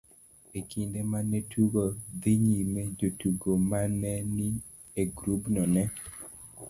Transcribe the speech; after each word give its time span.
e 0.59 0.59
kinde 0.69 0.99
ma 1.11 1.19
ne 1.29 1.39
tugo 1.51 1.83
dhi 2.21 2.33
nyime, 2.47 2.81
jotugo 2.99 3.51
ma 3.69 3.79
ne 4.01 4.11
ni 4.35 4.47
e 5.01 5.03
grubno 5.15 5.63
ne 5.73 5.83